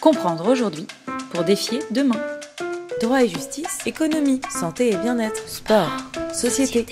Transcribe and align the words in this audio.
Comprendre 0.00 0.48
aujourd'hui 0.48 0.86
pour 1.30 1.44
défier 1.44 1.80
demain. 1.90 2.16
Droit 3.02 3.22
et 3.22 3.28
justice, 3.28 3.78
économie, 3.86 4.40
santé 4.50 4.90
et 4.90 4.96
bien-être, 4.96 5.46
sport, 5.46 5.90
société. 6.32 6.86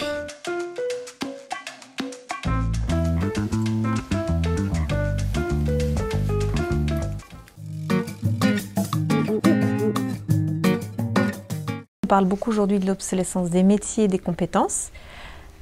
On 12.03 12.07
parle 12.09 12.27
beaucoup 12.27 12.51
aujourd'hui 12.51 12.79
de 12.79 12.87
l'obsolescence 12.87 13.51
des 13.51 13.63
métiers 13.63 14.05
et 14.05 14.09
des 14.09 14.19
compétences. 14.19 14.91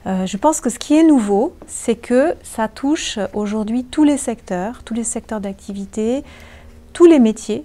Euh, 0.07 0.25
je 0.25 0.37
pense 0.37 0.61
que 0.61 0.71
ce 0.71 0.79
qui 0.79 0.97
est 0.97 1.03
nouveau, 1.03 1.55
c'est 1.67 1.97
que 1.97 2.37
ça 2.43 2.69
touche 2.69 3.19
aujourd'hui 3.35 3.85
tous 3.85 4.05
les 4.05 4.17
secteurs, 4.17 4.83
tous 4.85 4.95
les 4.95 5.05
secteurs 5.05 5.41
d'activité, 5.41 6.23
tous 6.93 7.07
les 7.07 7.19
métiers. 7.19 7.65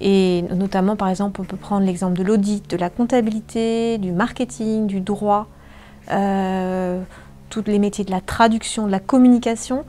Et 0.00 0.44
notamment, 0.54 0.96
par 0.96 1.08
exemple, 1.08 1.40
on 1.40 1.44
peut 1.44 1.56
prendre 1.56 1.84
l'exemple 1.84 2.18
de 2.18 2.22
l'audit, 2.22 2.68
de 2.68 2.76
la 2.76 2.90
comptabilité, 2.90 3.98
du 3.98 4.12
marketing, 4.12 4.86
du 4.86 5.00
droit, 5.00 5.48
euh, 6.10 7.00
tous 7.50 7.64
les 7.66 7.78
métiers 7.78 8.04
de 8.04 8.10
la 8.10 8.20
traduction, 8.20 8.86
de 8.86 8.92
la 8.92 9.00
communication 9.00 9.84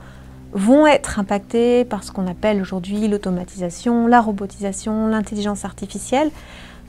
vont 0.52 0.86
être 0.86 1.18
impactés 1.18 1.84
par 1.84 2.04
ce 2.04 2.12
qu'on 2.12 2.26
appelle 2.26 2.60
aujourd'hui 2.60 3.06
l'automatisation, 3.06 4.06
la 4.06 4.20
robotisation, 4.20 5.06
l'intelligence 5.08 5.64
artificielle. 5.64 6.30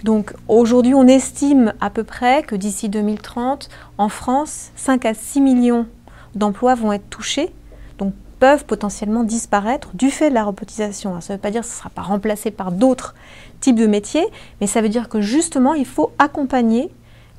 Donc 0.03 0.33
aujourd'hui, 0.47 0.93
on 0.93 1.07
estime 1.07 1.73
à 1.81 1.89
peu 1.89 2.03
près 2.03 2.43
que 2.43 2.55
d'ici 2.55 2.89
2030, 2.89 3.69
en 3.97 4.09
France, 4.09 4.71
5 4.75 5.05
à 5.05 5.13
6 5.13 5.41
millions 5.41 5.87
d'emplois 6.35 6.75
vont 6.75 6.93
être 6.93 7.09
touchés, 7.09 7.51
donc 7.97 8.13
peuvent 8.39 8.65
potentiellement 8.65 9.23
disparaître 9.23 9.89
du 9.93 10.09
fait 10.09 10.29
de 10.29 10.35
la 10.35 10.45
robotisation. 10.45 11.19
Ça 11.19 11.33
ne 11.33 11.37
veut 11.37 11.41
pas 11.41 11.51
dire 11.51 11.61
que 11.61 11.67
ce 11.67 11.73
ne 11.73 11.77
sera 11.77 11.89
pas 11.89 12.01
remplacé 12.01 12.51
par 12.51 12.71
d'autres 12.71 13.13
types 13.59 13.75
de 13.75 13.87
métiers, 13.87 14.25
mais 14.61 14.67
ça 14.67 14.81
veut 14.81 14.89
dire 14.89 15.09
que 15.09 15.19
justement, 15.19 15.73
il 15.73 15.85
faut 15.85 16.11
accompagner 16.17 16.89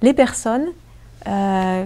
les 0.03 0.13
personnes 0.13 0.67
euh, 1.27 1.85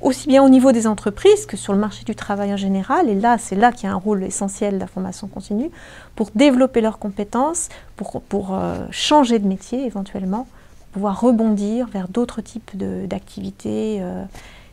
aussi 0.00 0.26
bien 0.26 0.42
au 0.42 0.48
niveau 0.48 0.72
des 0.72 0.86
entreprises 0.86 1.46
que 1.46 1.56
sur 1.56 1.72
le 1.72 1.78
marché 1.78 2.04
du 2.04 2.14
travail 2.14 2.52
en 2.52 2.56
général. 2.56 3.08
Et 3.08 3.14
là, 3.14 3.38
c'est 3.38 3.54
là 3.54 3.70
qu'il 3.70 3.88
y 3.88 3.92
a 3.92 3.94
un 3.94 3.98
rôle 3.98 4.24
essentiel 4.24 4.74
de 4.74 4.80
la 4.80 4.86
formation 4.86 5.28
continue 5.28 5.70
pour 6.16 6.30
développer 6.34 6.80
leurs 6.80 6.98
compétences, 6.98 7.68
pour, 7.96 8.20
pour 8.22 8.54
euh, 8.54 8.86
changer 8.90 9.38
de 9.38 9.46
métier 9.46 9.86
éventuellement, 9.86 10.48
pour 10.78 10.86
pouvoir 10.94 11.20
rebondir 11.20 11.86
vers 11.86 12.08
d'autres 12.08 12.40
types 12.40 12.76
d'activités 12.76 13.98
euh, 14.00 14.24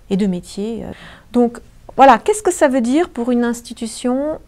et 0.10 0.18
de 0.18 0.26
métiers. 0.26 0.86
Donc 1.32 1.60
voilà, 1.96 2.18
qu'est-ce 2.18 2.42
que 2.42 2.52
ça 2.52 2.68
veut 2.68 2.82
dire 2.82 3.10
pour 3.10 3.30
une 3.30 3.44
institution 3.44 4.40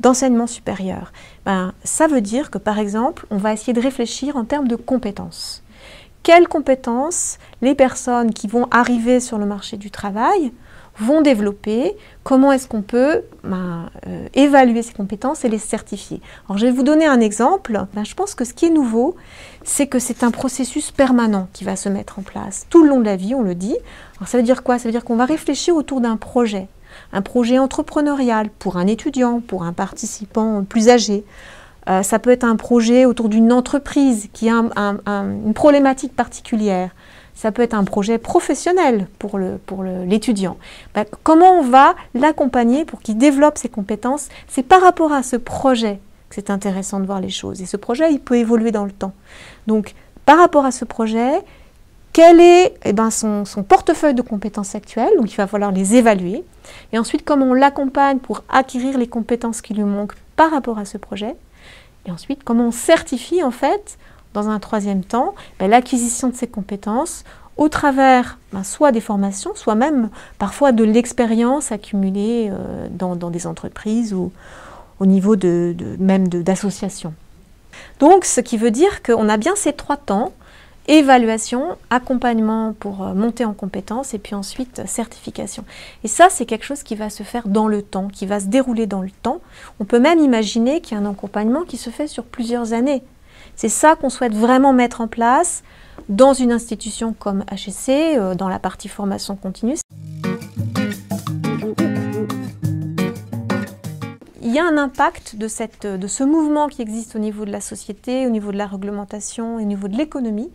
d'enseignement 0.00 0.46
supérieur? 0.46 1.12
Ben, 1.44 1.72
Ça 1.84 2.06
veut 2.06 2.22
dire 2.22 2.50
que 2.50 2.58
par 2.58 2.78
exemple, 2.78 3.26
on 3.30 3.36
va 3.36 3.52
essayer 3.52 3.72
de 3.72 3.80
réfléchir 3.80 4.36
en 4.36 4.44
termes 4.44 4.66
de 4.66 4.76
compétences 4.76 5.62
quelles 6.24 6.48
compétences 6.48 7.38
les 7.62 7.76
personnes 7.76 8.32
qui 8.32 8.48
vont 8.48 8.66
arriver 8.72 9.20
sur 9.20 9.38
le 9.38 9.46
marché 9.46 9.76
du 9.76 9.92
travail 9.92 10.52
vont 10.98 11.22
développer, 11.22 11.96
comment 12.22 12.52
est-ce 12.52 12.68
qu'on 12.68 12.82
peut 12.82 13.22
ben, 13.42 13.90
euh, 14.06 14.26
évaluer 14.34 14.82
ces 14.82 14.94
compétences 14.94 15.44
et 15.44 15.48
les 15.48 15.58
certifier. 15.58 16.20
Alors 16.48 16.56
je 16.56 16.66
vais 16.66 16.72
vous 16.72 16.84
donner 16.84 17.04
un 17.04 17.20
exemple. 17.20 17.86
Ben, 17.94 18.04
je 18.04 18.14
pense 18.14 18.34
que 18.34 18.44
ce 18.44 18.54
qui 18.54 18.66
est 18.66 18.70
nouveau, 18.70 19.16
c'est 19.64 19.86
que 19.86 19.98
c'est 19.98 20.22
un 20.22 20.30
processus 20.30 20.92
permanent 20.92 21.48
qui 21.52 21.64
va 21.64 21.76
se 21.76 21.88
mettre 21.88 22.18
en 22.20 22.22
place 22.22 22.66
tout 22.70 22.82
le 22.82 22.88
long 22.88 23.00
de 23.00 23.04
la 23.04 23.16
vie, 23.16 23.34
on 23.34 23.42
le 23.42 23.54
dit. 23.54 23.76
Alors 24.18 24.28
ça 24.28 24.38
veut 24.38 24.44
dire 24.44 24.62
quoi? 24.62 24.78
Ça 24.78 24.84
veut 24.84 24.92
dire 24.92 25.04
qu'on 25.04 25.16
va 25.16 25.24
réfléchir 25.24 25.74
autour 25.74 26.00
d'un 26.00 26.16
projet, 26.16 26.68
un 27.12 27.22
projet 27.22 27.58
entrepreneurial 27.58 28.48
pour 28.50 28.76
un 28.76 28.86
étudiant, 28.86 29.40
pour 29.40 29.64
un 29.64 29.72
participant 29.72 30.62
plus 30.64 30.88
âgé, 30.88 31.24
euh, 31.88 32.02
ça 32.02 32.18
peut 32.18 32.30
être 32.30 32.44
un 32.44 32.56
projet 32.56 33.04
autour 33.04 33.28
d'une 33.28 33.52
entreprise 33.52 34.28
qui 34.32 34.48
a 34.48 34.54
une 34.54 35.54
problématique 35.54 36.14
particulière. 36.14 36.90
Ça 37.34 37.50
peut 37.50 37.62
être 37.62 37.74
un 37.74 37.84
projet 37.84 38.18
professionnel 38.18 39.08
pour 39.18 39.38
l'étudiant. 39.38 40.56
Le, 40.94 41.02
ben, 41.02 41.06
comment 41.24 41.58
on 41.58 41.62
va 41.62 41.94
l'accompagner 42.14 42.84
pour 42.84 43.00
qu'il 43.00 43.18
développe 43.18 43.58
ses 43.58 43.68
compétences? 43.68 44.28
C'est 44.46 44.62
par 44.62 44.80
rapport 44.80 45.12
à 45.12 45.22
ce 45.22 45.36
projet 45.36 45.98
que 46.28 46.36
c'est 46.36 46.50
intéressant 46.50 47.00
de 47.00 47.06
voir 47.06 47.20
les 47.20 47.30
choses. 47.30 47.60
Et 47.60 47.66
ce 47.66 47.76
projet, 47.76 48.12
il 48.12 48.20
peut 48.20 48.36
évoluer 48.36 48.70
dans 48.70 48.84
le 48.84 48.92
temps. 48.92 49.12
Donc, 49.66 49.94
par 50.26 50.38
rapport 50.38 50.64
à 50.64 50.70
ce 50.70 50.84
projet, 50.84 51.32
quel 52.12 52.40
est 52.40 52.74
eh 52.84 52.92
ben, 52.92 53.10
son, 53.10 53.44
son, 53.44 53.64
portefeuille 53.64 54.14
de 54.14 54.22
compétences 54.22 54.76
actuelles? 54.76 55.12
Donc, 55.18 55.32
il 55.32 55.36
va 55.36 55.48
falloir 55.48 55.72
les 55.72 55.96
évaluer. 55.96 56.44
Et 56.92 56.98
ensuite, 56.98 57.24
comment 57.24 57.46
on 57.46 57.54
l'accompagne 57.54 58.18
pour 58.18 58.44
acquérir 58.48 58.96
les 58.96 59.08
compétences 59.08 59.60
qui 59.60 59.74
lui 59.74 59.82
manquent 59.82 60.14
par 60.36 60.52
rapport 60.52 60.78
à 60.78 60.84
ce 60.84 60.98
projet? 60.98 61.34
Et 62.06 62.10
ensuite, 62.10 62.44
comment 62.44 62.68
on 62.68 62.72
certifie 62.72 63.42
en 63.42 63.50
fait, 63.50 63.98
dans 64.34 64.48
un 64.48 64.58
troisième 64.58 65.04
temps, 65.04 65.34
ben, 65.58 65.70
l'acquisition 65.70 66.28
de 66.28 66.34
ces 66.34 66.46
compétences 66.46 67.24
au 67.56 67.68
travers 67.68 68.38
ben, 68.52 68.64
soit 68.64 68.92
des 68.92 69.00
formations, 69.00 69.52
soit 69.54 69.74
même 69.76 70.10
parfois 70.38 70.72
de 70.72 70.84
l'expérience 70.84 71.72
accumulée 71.72 72.50
euh, 72.50 72.88
dans, 72.90 73.14
des 73.14 73.46
entreprises 73.46 74.12
ou 74.12 74.32
au 75.00 75.06
niveau 75.06 75.36
de, 75.36 75.74
même 75.98 76.28
d'associations. 76.28 77.14
Donc, 78.00 78.24
ce 78.24 78.40
qui 78.40 78.56
veut 78.56 78.70
dire 78.70 79.02
qu'on 79.02 79.28
a 79.28 79.36
bien 79.36 79.54
ces 79.56 79.72
trois 79.72 79.96
temps 79.96 80.32
évaluation, 80.86 81.76
accompagnement 81.90 82.74
pour 82.78 83.02
euh, 83.02 83.14
monter 83.14 83.44
en 83.44 83.54
compétence 83.54 84.14
et 84.14 84.18
puis 84.18 84.34
ensuite 84.34 84.82
certification. 84.86 85.64
Et 86.02 86.08
ça, 86.08 86.28
c'est 86.30 86.46
quelque 86.46 86.64
chose 86.64 86.82
qui 86.82 86.94
va 86.94 87.10
se 87.10 87.22
faire 87.22 87.48
dans 87.48 87.68
le 87.68 87.82
temps, 87.82 88.08
qui 88.08 88.26
va 88.26 88.40
se 88.40 88.46
dérouler 88.46 88.86
dans 88.86 89.02
le 89.02 89.10
temps. 89.10 89.40
On 89.80 89.84
peut 89.84 89.98
même 89.98 90.18
imaginer 90.18 90.80
qu'il 90.80 90.96
y 90.96 91.00
a 91.00 91.02
un 91.02 91.10
accompagnement 91.10 91.62
qui 91.62 91.76
se 91.76 91.90
fait 91.90 92.06
sur 92.06 92.24
plusieurs 92.24 92.72
années. 92.72 93.02
C'est 93.56 93.68
ça 93.68 93.94
qu'on 93.94 94.10
souhaite 94.10 94.34
vraiment 94.34 94.72
mettre 94.72 95.00
en 95.00 95.08
place 95.08 95.62
dans 96.08 96.32
une 96.32 96.52
institution 96.52 97.14
comme 97.18 97.44
HSC, 97.50 98.16
euh, 98.16 98.34
dans 98.34 98.48
la 98.48 98.58
partie 98.58 98.88
formation 98.88 99.36
continue. 99.36 99.76
Y 104.54 104.58
a 104.58 104.64
un 104.64 104.76
impact 104.76 105.36
de, 105.36 105.48
ce 105.48 106.24
mouvement 106.24 106.68
qui 106.68 106.82
existe 106.82 107.16
au 107.16 107.18
niveau 107.18 107.44
de 107.44 107.50
la 107.50 107.60
société, 107.60 108.26
au 108.26 108.30
niveau 108.30 108.52
de 108.52 108.56
la 108.56 108.66
réglementation, 108.66 109.56
au 109.56 109.60
niveau 109.60 109.88
de 109.88 109.96
l'économie. 109.96 110.50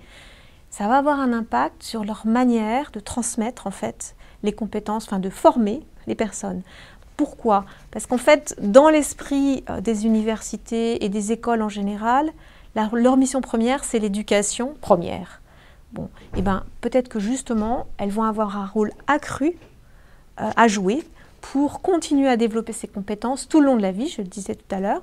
Ça 0.70 0.88
va 0.88 0.98
avoir 0.98 1.20
un 1.20 1.34
impact 1.34 1.84
sur 1.84 2.06
leur 2.06 2.26
manière 2.26 2.92
de 2.92 3.00
transmettre 3.00 3.68
en 3.68 3.72
fait 3.72 4.16
les 4.44 4.54
compétences, 4.54 5.06
enfin 5.06 5.20
de 5.20 5.30
former 5.30 5.82
les 6.08 6.16
personnes. 6.16 6.62
Pourquoi? 7.18 7.66
Parce 7.92 8.06
qu'en 8.06 8.18
fait, 8.18 8.56
dans 8.62 8.90
l'esprit 8.90 9.64
euh, 9.70 9.82
des 9.82 10.06
universités 10.06 11.04
et 11.04 11.10
des 11.10 11.32
écoles 11.32 11.62
en 11.62 11.70
général, 11.70 12.32
leur 12.94 13.18
mission 13.18 13.42
première, 13.42 13.84
c'est 13.84 14.00
l'éducation 14.00 14.76
première. 14.80 15.42
Bon, 15.92 16.06
et 16.36 16.40
eh 16.40 16.42
ben 16.42 16.64
peut-être 16.82 17.10
que 17.10 17.20
justement, 17.20 17.88
elles 17.98 18.12
vont 18.12 18.24
avoir 18.24 18.58
un 18.58 18.68
rôle 18.68 18.92
accru 19.08 19.58
euh, 20.40 20.50
à 20.56 20.68
jouer 20.68 21.04
pour 21.42 21.82
continuer 21.82 22.28
à 22.28 22.38
développer 22.38 22.74
ses 22.74 22.88
compétences 22.88 23.48
tout 23.48 23.60
le 23.60 23.68
long 23.68 23.78
de 23.78 23.82
la 23.82 23.92
vie, 23.92 24.08
je 24.08 24.22
le 24.22 24.28
disais 24.28 24.56
tout 24.56 24.76
à 24.76 24.80
l'heure. 24.80 25.02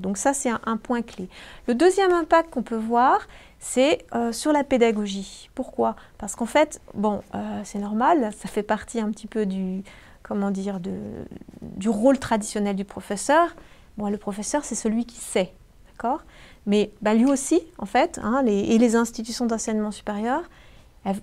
donc 0.00 0.16
ça, 0.16 0.34
c'est 0.34 0.50
un, 0.50 0.76
point 0.76 1.02
clé. 1.02 1.28
Le 1.66 1.74
deuxième 1.74 2.12
impact 2.12 2.50
qu'on 2.50 2.62
peut 2.62 2.76
voir, 2.76 3.20
c'est 3.58 4.04
euh, 4.14 4.32
sur 4.32 4.52
la 4.52 4.64
pédagogie. 4.64 5.50
Pourquoi? 5.54 5.96
Parce 6.18 6.36
qu'en 6.36 6.46
fait, 6.46 6.80
bon, 6.94 7.22
euh, 7.34 7.60
c'est 7.64 7.78
normal, 7.78 8.32
ça 8.38 8.48
fait 8.48 8.62
partie 8.62 9.00
un 9.00 9.10
petit 9.10 9.26
peu 9.26 9.46
du, 9.46 9.82
comment 10.22 10.50
dire, 10.50 10.78
du 10.80 11.88
rôle 11.88 12.18
traditionnel 12.18 12.76
du 12.76 12.84
professeur. 12.84 13.54
Bon, 13.96 14.08
le 14.10 14.18
professeur, 14.18 14.64
c'est 14.64 14.74
celui 14.74 15.06
qui 15.06 15.18
sait, 15.18 15.52
d'accord? 15.88 16.20
Mais 16.66 16.92
bah, 17.02 17.14
lui 17.14 17.24
aussi, 17.24 17.60
en 17.78 17.86
fait, 17.86 18.20
hein, 18.22 18.44
et 18.46 18.78
les 18.78 18.94
institutions 18.94 19.46
d'enseignement 19.46 19.90
supérieur, 19.90 20.42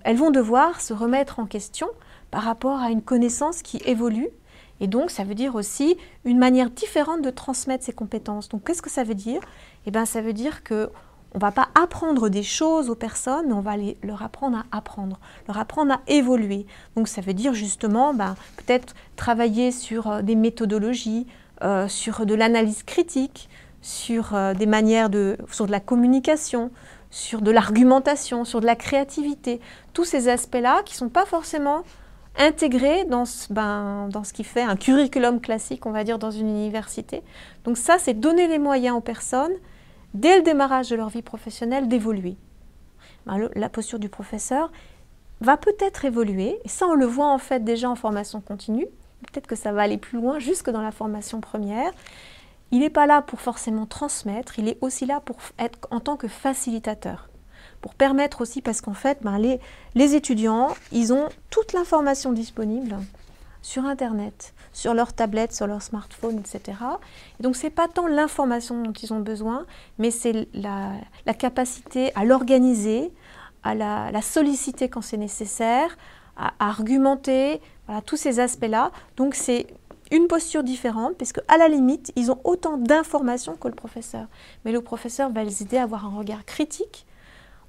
elles 0.04 0.18
vont 0.18 0.32
devoir 0.32 0.82
se 0.82 0.94
remettre 0.94 1.40
en 1.40 1.46
question 1.46 1.88
par 2.36 2.44
rapport 2.44 2.82
à 2.82 2.92
une 2.92 3.02
connaissance 3.02 3.62
qui 3.62 3.78
évolue. 3.86 4.28
Et 4.82 4.88
donc, 4.88 5.10
ça 5.10 5.24
veut 5.24 5.36
dire 5.36 5.56
aussi 5.56 5.96
une 6.26 6.38
manière 6.38 6.70
différente 6.70 7.22
de 7.22 7.30
transmettre 7.30 7.86
ses 7.86 7.94
compétences. 7.94 8.50
Donc, 8.50 8.66
qu'est-ce 8.66 8.82
que 8.82 8.90
ça 8.90 9.06
veut 9.06 9.16
dire? 9.16 9.40
Eh 9.86 9.92
bien, 9.92 10.04
ça 10.04 10.20
veut 10.20 10.34
dire 10.34 10.62
que 10.62 10.90
on 11.34 11.40
va 11.40 11.52
pas 11.52 11.70
apprendre 11.82 12.28
des 12.28 12.44
choses 12.44 12.90
aux 12.90 12.96
personnes, 12.96 13.46
mais 13.48 13.54
on 13.54 13.62
va 13.62 13.78
les, 13.78 13.98
leur 14.04 14.22
apprendre 14.22 14.58
à 14.70 14.78
apprendre, 14.78 15.18
leur 15.48 15.58
apprendre 15.58 15.94
à 15.94 16.02
évoluer. 16.08 16.66
Donc, 16.98 17.08
ça 17.08 17.22
veut 17.22 17.34
dire 17.34 17.54
justement, 17.54 18.14
ben, 18.14 18.36
peut-être 18.58 18.96
travailler 19.16 19.72
sur 19.72 20.08
euh, 20.08 20.22
des 20.22 20.36
méthodologies, 20.36 21.28
euh, 21.64 21.88
sur 21.88 22.26
de 22.26 22.34
l'analyse 22.34 22.84
critique, 22.84 23.48
sur 23.82 24.36
euh, 24.36 24.54
des 24.54 24.66
manières 24.66 25.10
de, 25.10 25.38
sur 25.54 25.68
de 25.68 25.72
la 25.72 25.80
communication, 25.80 26.70
sur 27.12 27.42
de 27.42 27.52
l'argumentation, 27.52 28.44
sur 28.44 28.60
de 28.60 28.66
la 28.66 28.76
créativité. 28.76 29.62
Tous 29.94 30.04
ces 30.04 30.28
aspects-là 30.28 30.82
qui 30.84 30.96
ne 30.96 30.98
sont 30.98 31.10
pas 31.10 31.26
forcément 31.26 31.86
intégré 32.38 33.06
dans 33.06 33.26
ce, 33.26 33.52
ben, 33.52 34.10
qui 34.34 34.44
fait 34.44 34.62
un 34.62 34.76
curriculum 34.76 35.40
classique, 35.40 35.86
on 35.86 35.92
va 35.92 36.04
dire, 36.04 36.20
dans 36.20 36.32
une 36.32 36.50
université. 36.50 37.24
Donc 37.64 37.78
ça, 37.78 37.98
c'est 37.98 38.14
donner 38.14 38.48
les 38.48 38.60
moyens 38.60 38.98
aux 38.98 39.02
personnes, 39.02 39.54
dès 40.14 40.38
le 40.38 40.44
démarrage 40.44 40.90
de 40.90 40.96
leur 40.96 41.10
vie 41.10 41.22
professionnelle, 41.22 41.88
d'évoluer. 41.88 42.38
Ben, 43.26 43.50
la 43.56 43.70
posture 43.70 44.00
du 44.00 44.10
professeur 44.10 44.72
va 45.42 45.58
peut-être 45.58 46.06
évoluer, 46.06 46.60
et 46.64 46.70
ça 46.70 46.86
on 46.88 46.96
le 46.96 47.06
voit 47.06 47.32
en 47.32 47.38
fait 47.38 47.64
déjà 47.64 47.90
en 47.90 47.96
formation 47.96 48.42
continue, 48.42 48.88
peut-être 49.32 49.48
que 49.48 49.56
ça 49.56 49.72
va 49.72 49.82
aller 49.82 49.98
plus 49.98 50.20
loin, 50.20 50.40
jusque 50.40 50.70
dans 50.70 50.82
la 50.82 50.92
formation 50.92 51.42
première. 51.42 51.92
Il 52.72 52.80
n'est 52.80 52.90
pas 52.90 53.06
là 53.06 53.22
pour 53.22 53.42
forcément 53.42 53.86
transmettre, 53.86 54.60
il 54.60 54.68
est 54.68 54.78
aussi 54.82 55.06
là 55.06 55.20
pour 55.20 55.38
être 55.60 55.88
en 55.92 56.00
tant 56.00 56.18
que 56.18 56.28
facilitateur 56.28 57.30
pour 57.86 57.94
permettre 57.94 58.42
aussi, 58.42 58.64
parce 58.64 58.82
qu'en 58.82 58.96
fait, 58.96 59.20
ben, 59.22 59.38
les, 59.38 60.16
étudiants, 60.16 60.70
ils 60.92 61.14
ont 61.14 61.30
toute 61.52 61.72
l'information 61.72 62.32
disponible 62.32 62.98
sur 63.62 63.86
Internet, 63.86 64.56
sur 64.74 64.96
leur 64.96 65.14
tablette, 65.14 65.54
sur 65.54 65.68
leur 65.68 65.84
smartphone, 65.84 66.40
etc. 66.40 66.80
Et 67.40 67.44
donc, 67.44 67.56
ce 67.56 67.68
n'est 67.68 67.70
pas 67.70 67.88
tant 67.88 68.08
l'information 68.08 68.82
dont 68.82 68.92
ils 68.92 69.14
ont 69.14 69.20
besoin, 69.20 69.68
mais 70.00 70.10
c'est 70.10 70.48
la, 70.56 70.94
capacité 71.38 72.12
à 72.16 72.26
l'organiser, 72.26 73.14
à 73.62 73.76
la, 73.76 74.22
solliciter 74.24 74.90
quand 74.90 75.04
c'est 75.04 75.18
nécessaire, 75.18 75.96
à, 76.38 76.54
argumenter, 76.58 77.62
voilà, 77.86 78.02
tous 78.02 78.18
ces 78.18 78.40
aspects-là. 78.40 78.90
Donc, 79.16 79.36
c'est 79.36 79.68
une 80.10 80.26
posture 80.26 80.64
différente, 80.64 81.18
puisque 81.18 81.42
à 81.48 81.60
la 81.60 81.68
limite, 81.68 82.12
ils 82.16 82.32
ont 82.32 82.40
autant 82.46 82.78
d'informations 82.78 83.56
que 83.56 83.68
le 83.68 83.76
professeur. 83.76 84.26
Mais 84.66 84.72
le 84.72 84.82
professeur 84.82 85.30
va 85.30 85.44
les 85.44 85.62
aider 85.62 85.78
à 85.78 85.84
avoir 85.84 86.08
un 86.08 86.18
regard 86.18 86.46
critique 86.46 87.06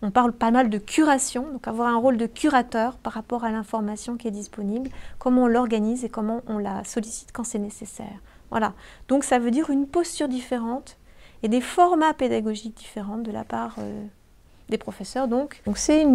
on 0.03 0.11
parle 0.11 0.33
pas 0.33 0.51
mal 0.51 0.71
de 0.71 0.79
curation, 0.79 1.47
donc 1.53 1.67
avoir 1.69 1.89
un 1.89 1.97
rôle 1.97 2.17
de 2.17 2.27
curateur 2.27 2.97
par 2.97 3.13
rapport 3.13 3.45
à 3.45 3.51
l'information 3.51 4.17
qui 4.17 4.29
est 4.29 4.33
disponible, 4.33 4.91
comment 5.19 5.45
on 5.45 5.47
l'organise 5.47 6.05
et 6.05 6.09
comment 6.09 6.43
on 6.47 6.59
la 6.59 6.85
sollicite 6.85 7.31
quand 7.33 7.45
c'est 7.45 7.59
nécessaire. 7.59 8.21
Voilà. 8.51 8.73
Donc 9.09 9.25
ça 9.25 9.39
veut 9.39 9.51
dire 9.51 9.71
une 9.71 9.87
posture 9.87 10.29
différente 10.29 10.97
et 11.43 11.49
des 11.49 11.61
formats 11.61 12.15
pédagogiques 12.15 12.77
différents 12.77 13.19
de 13.19 13.31
la 13.31 13.45
part 13.45 13.77
euh, 13.79 14.05
des 14.69 14.79
professeurs. 14.79 15.29
Donc 15.29 15.61
c'est 15.75 16.07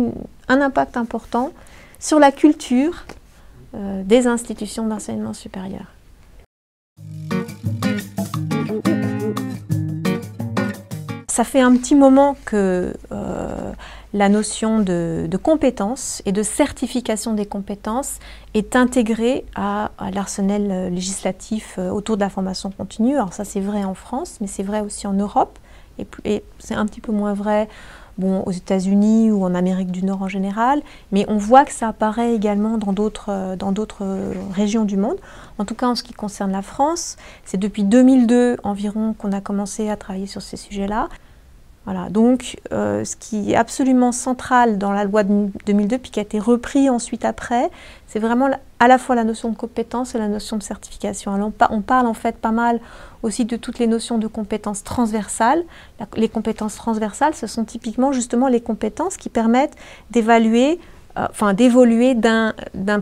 un 0.48 0.62
impact 0.62 0.98
important 0.98 1.51
sur 2.00 2.19
la 2.19 2.31
culture 2.31 3.06
euh, 3.74 4.04
des 4.04 4.28
institutions 4.28 4.86
d'enseignement 4.88 5.33
supérieur. 5.33 5.86
Ça 11.30 11.45
fait 11.45 11.62
un 11.62 11.75
petit 11.78 11.95
moment 11.95 12.36
que 12.44 12.94
euh, 13.12 13.40
la 14.13 14.29
notion 14.29 14.79
de, 14.79 15.27
compétence 15.41 16.21
et 16.25 16.31
de 16.31 16.43
certification 16.43 17.33
des 17.33 17.45
compétences 17.45 18.19
est 18.53 18.75
intégrée 18.75 19.45
à, 19.55 19.91
l'arsenal 20.13 20.67
euh, 20.69 20.89
législatif 20.89 21.75
euh, 21.77 21.89
autour 21.89 22.17
de 22.17 22.21
la 22.21 22.29
formation 22.29 22.69
continue. 22.71 23.15
Alors 23.15 23.33
ça 23.33 23.45
c'est 23.45 23.61
vrai 23.61 23.83
en 23.83 23.93
France, 23.93 24.37
mais 24.41 24.47
c'est 24.47 24.63
vrai 24.63 24.81
aussi 24.81 25.07
en 25.07 25.13
Europe, 25.13 25.57
et, 26.25 26.43
c'est 26.59 26.75
un 26.75 26.85
petit 26.85 27.01
peu 27.01 27.11
moins 27.11 27.33
vrai 27.33 27.67
aux 28.21 28.51
États-Unis 28.51 29.31
ou 29.31 29.43
en 29.43 29.55
Amérique 29.55 29.89
du 29.89 30.03
Nord 30.03 30.21
en 30.21 30.27
général, 30.27 30.81
mais 31.11 31.25
on 31.27 31.37
voit 31.37 31.65
que 31.65 31.71
ça 31.71 31.87
apparaît 31.87 32.35
également 32.35 32.77
dans 32.77 32.93
d'autres, 32.93 33.55
dans 33.55 33.71
d'autres 33.71 34.05
régions 34.53 34.85
du 34.85 34.95
monde. 34.95 35.17
En 35.57 35.65
tout 35.65 35.73
cas, 35.73 35.87
en 35.87 35.95
ce 35.95 36.03
qui 36.03 36.13
concerne 36.13 36.51
la 36.51 36.61
France, 36.61 37.17
c'est 37.45 37.57
depuis 37.57 37.83
2002 37.83 38.57
environ 38.63 39.15
qu'on 39.17 39.31
a 39.31 39.41
commencé 39.41 39.89
à 39.89 39.95
travailler 39.95 40.27
sur 40.27 40.43
ces 40.43 40.57
sujets-là. 40.57 41.09
Voilà, 41.86 42.10
donc 42.10 42.57
euh, 42.72 43.04
ce 43.04 43.16
qui 43.16 43.54
est 43.54 43.56
absolument 43.56 44.12
central 44.12 44.78
dans 44.78 44.92
la 44.92 45.04
loi 45.04 45.24
de 45.24 45.48
2002, 45.66 45.98
puis 45.98 46.12
qui 46.12 46.19
a 46.19 46.22
été 46.22 46.38
repris 46.38 46.92
ensuite 46.92 47.25
après, 47.25 47.72
c'est 48.06 48.19
vraiment 48.19 48.50
à 48.80 48.88
la 48.88 49.00
fois 49.00 49.16
la 49.16 49.24
notion 49.24 49.50
de 49.50 49.56
compétence 49.56 50.13
et 50.13 50.19
la 50.19 50.28
notion 50.28 50.57
de 50.57 50.63
certification. 50.63 51.33
Alors 51.33 51.51
on, 51.72 51.81
parle 51.81 52.06
en 52.06 52.13
fait 52.13 52.38
pas 52.38 52.51
mal 52.51 52.80
aussi 53.24 53.45
de 53.45 53.57
toutes 53.57 53.80
les 53.80 53.88
notions 53.88 54.19
de 54.19 54.28
compétences 54.28 54.83
transversales. 54.83 55.63
les 56.18 56.30
compétences 56.30 56.75
transversales, 56.75 57.33
ce 57.33 57.48
sont 57.48 57.66
typiquement 57.66 58.12
justement 58.12 58.48
les 58.48 58.62
compétences 58.62 59.18
qui 59.18 59.30
permettent 59.30 59.75
d'évaluer, 60.12 60.80
euh, 61.18 61.25
enfin 61.31 61.56
d'évoluer 61.56 62.13
d'un 62.13 62.54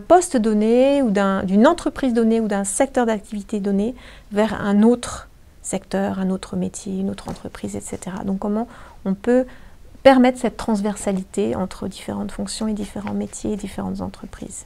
poste 0.08 0.38
donné 0.38 1.02
ou 1.02 1.10
d'une 1.10 1.66
entreprise 1.66 2.14
donnée 2.14 2.40
ou 2.40 2.48
d'un 2.48 2.64
secteur 2.64 3.04
d'activité 3.04 3.60
donné 3.60 3.94
vers 4.32 4.58
un 4.58 4.82
autre 4.82 5.29
secteur, 5.70 6.18
un 6.18 6.30
autre 6.30 6.56
métier, 6.56 6.98
une 6.98 7.10
autre 7.10 7.28
entreprise, 7.28 7.76
etc. 7.76 8.16
Donc 8.24 8.40
comment 8.40 8.66
on 9.04 9.14
peut 9.14 9.46
permettre 10.02 10.38
cette 10.38 10.56
transversalité 10.56 11.54
entre 11.54 11.88
différentes 11.88 12.32
fonctions 12.32 12.68
et 12.68 12.74
différents 12.74 13.14
métiers 13.14 13.52
et 13.52 13.56
différentes 13.56 14.00
entreprises? 14.00 14.64